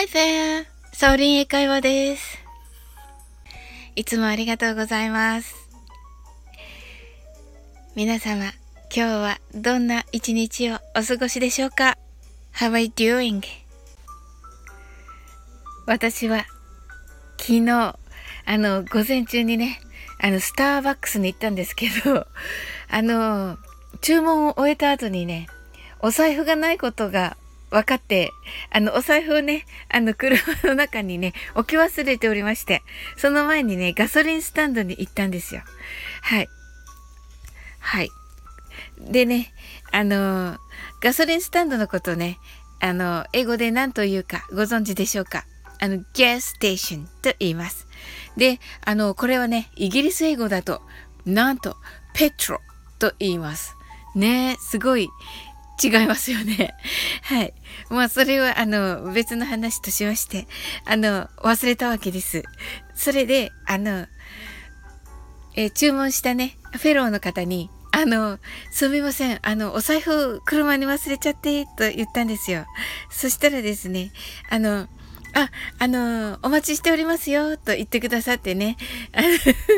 [0.00, 0.64] Hi there!
[0.94, 2.38] サオリン英会話です。
[3.96, 5.54] いつもありがとうございます。
[7.94, 8.54] 皆様、今
[8.90, 11.98] 日はどんな一日をお過ごしでしょうか
[12.54, 13.42] ?How are you doing?
[15.84, 16.46] 私は
[17.36, 17.98] 昨日、あ
[18.56, 19.82] の、午前中にね、
[20.18, 22.26] あの、スターバックスに行ったんですけど、
[22.88, 23.58] あの、
[24.00, 25.46] 注文を終えた後にね、
[26.00, 27.36] お財布がないことが
[27.70, 28.32] 分かって、
[28.70, 32.82] あの、お財布をね、あの、車の中にね、置き忘れておりまして、
[33.16, 35.62] その前にね、ガソリンスタンドに行ったんですよ。
[36.22, 36.48] はい。
[37.78, 38.10] はい。
[39.00, 39.52] でね、
[39.92, 40.58] あの、
[41.00, 42.38] ガソリンスタンドのことね、
[42.80, 45.44] あの、英語で何というかご存知でしょうか？
[45.80, 47.86] あの、gas station と言います。
[48.36, 50.82] で、あの、これはね、イギリス英語だと、
[51.24, 51.76] なんと、
[52.14, 52.60] ペトロ
[52.98, 53.74] と言います。
[54.14, 55.08] ねすごい
[55.82, 56.74] 違いますよね。
[57.22, 57.54] はい。
[57.88, 60.46] まあ、それは、あの、別の話としまして、
[60.84, 62.42] あの、忘れたわけです。
[62.94, 64.06] それで、あの、
[65.56, 68.38] えー、注文したね、フェローの方に、あの、
[68.70, 69.38] すみません。
[69.42, 72.66] あの、お財布車に忘れちゃって、と言ったんですよ。
[73.10, 74.12] そしたらですね、
[74.48, 74.88] あの、
[75.34, 78.76] あ、あの、お待ちしておりますよ、と言ってくださってね。
[79.12, 79.22] あ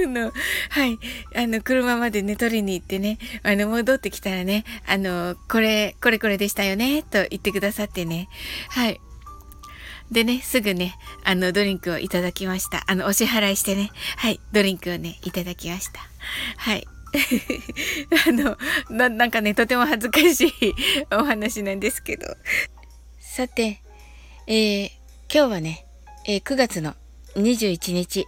[0.08, 0.32] の、
[0.70, 0.98] はい。
[1.34, 8.28] あの、車までね、取りに行ってね、あの、戻ってきたらね、あの、これ、これこれでしたよね、と言ってくださってね。
[8.68, 9.00] はい。
[10.10, 12.84] でね、すぐね、あの、ドリンクをいただきました。
[12.86, 16.00] あの、お支払いしてね、はい、ドリンクをね、いただきました。
[16.58, 16.86] はい。
[18.26, 18.56] あの
[18.90, 20.52] な、なんかね、とても恥ずかしい
[21.10, 22.26] お話なんですけど。
[23.20, 23.82] さて、
[24.46, 24.90] えー、
[25.34, 25.86] 今日はね、
[26.26, 26.92] えー、9月の
[27.36, 28.26] 21日、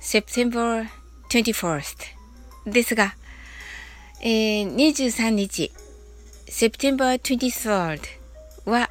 [0.00, 0.86] September
[1.28, 3.14] 21st ですが、
[4.22, 5.70] えー、23日、
[6.48, 8.00] September 23rd
[8.64, 8.88] は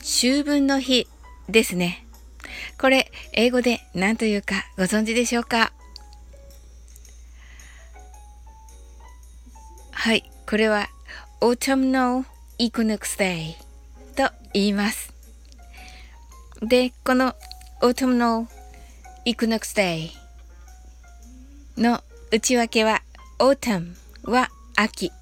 [0.00, 1.08] 秋分の日
[1.48, 2.04] ですね。
[2.78, 5.72] これ、英語で何というかご存知でしょうか？
[9.92, 10.88] はい、これは
[11.40, 12.26] Autumnal
[12.58, 13.54] Equinox Day
[14.14, 15.17] と言います。
[16.62, 17.34] で、この
[17.80, 18.46] Autumnal
[19.24, 20.10] Equinox Day
[21.76, 22.02] の
[22.32, 23.02] 内訳は
[23.38, 25.12] Autumn は秋。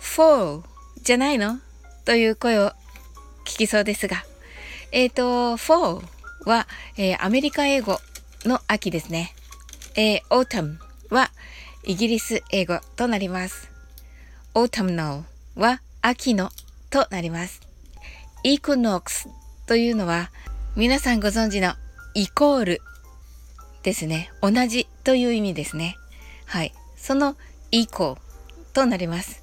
[0.00, 0.62] Fall
[1.02, 1.60] じゃないの？
[2.04, 2.72] という声を
[3.44, 4.24] 聞きそうですが。
[4.90, 6.02] えっ、ー、と Fall
[6.44, 6.66] は、
[6.96, 7.98] えー、アメリカ英語
[8.44, 9.34] の秋ですね、
[9.94, 10.78] えー、Autumn
[11.10, 11.30] は
[11.84, 13.70] イギリス英語となります。
[14.54, 15.22] Autumnal
[15.54, 16.50] は秋の
[16.90, 17.60] となります。
[18.44, 19.28] Equinox
[19.68, 20.30] というのは
[20.76, 21.74] 皆さんご存知の
[22.14, 22.82] イコール
[23.82, 24.30] ですね。
[24.40, 25.96] 同じという意味ですね。
[26.46, 26.72] はい。
[26.96, 27.36] その
[27.70, 29.42] イコーとなります。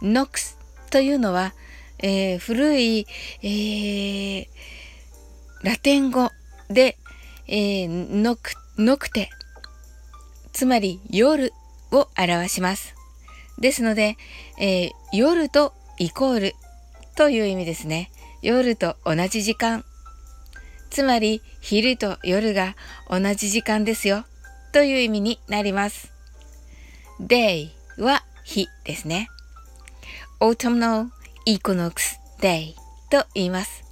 [0.00, 0.58] ノックス
[0.92, 1.54] というのは、
[1.98, 3.08] えー、古い、
[3.42, 4.46] えー、
[5.64, 6.30] ラテン語
[6.68, 6.96] で、
[7.48, 9.28] えー、ノク、ノクテ、
[10.52, 11.52] つまり夜
[11.90, 12.94] を表します。
[13.58, 14.16] ですので、
[14.60, 16.54] えー、夜とイコール
[17.16, 18.12] という意味ですね。
[18.44, 19.86] 夜と同じ時間。
[20.90, 22.76] つまり昼と夜が
[23.08, 24.26] 同じ時間ですよ。
[24.70, 26.12] という意味になります。
[27.22, 29.30] day は日ですね。
[30.40, 31.06] autumnal
[31.46, 32.74] equinox day
[33.10, 33.82] と言います。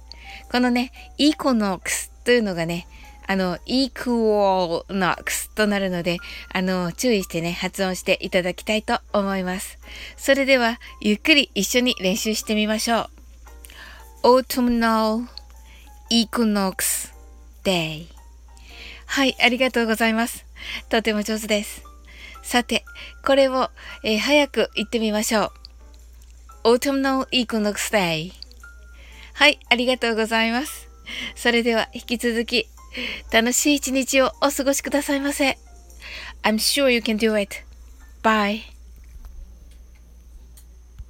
[0.51, 2.85] このね、equinox というのがね、
[3.25, 6.19] あの、equinox となるので、
[6.53, 9.79] あの、注意してね、発音していただきたいと思います。
[10.15, 13.12] それでは、ゆっくり一緒に練習してみましょう。
[14.23, 15.27] Autumnal
[16.09, 17.11] Equinox
[17.65, 18.07] Day
[19.05, 20.45] はい、ありがとうございます。
[20.87, 21.83] とても上手です。
[22.41, 22.85] さて、
[23.25, 23.69] これを、
[24.03, 25.51] えー、早く言ってみましょ
[26.63, 26.69] う。
[26.75, 28.31] Autumnal Equinox Day
[29.33, 30.87] はい、ありがとうございます。
[31.35, 32.67] それでは引き続き
[33.29, 35.57] 楽しい一日をお過ごしくださいませ。
[36.43, 37.57] I'm sure you can do it.
[38.23, 38.72] Bye.